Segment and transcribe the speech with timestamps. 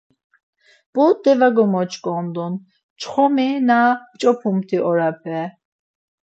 [0.93, 2.53] p̌ot̆e var gomoç̌ondun
[2.99, 3.79] çxomi na
[4.11, 5.39] p̌ç̌opumt̆i orape.